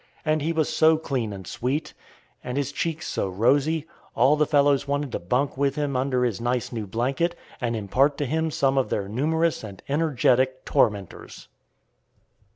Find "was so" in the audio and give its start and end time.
0.51-0.97